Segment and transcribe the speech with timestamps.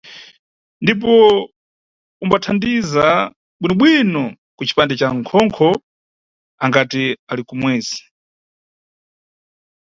[0.83, 1.11] Ndipo
[2.23, 3.07] umbathandiza
[3.61, 4.23] bwinobwino
[4.57, 5.69] kucipande ca khonkho
[6.63, 7.97] angati ali kumwezi.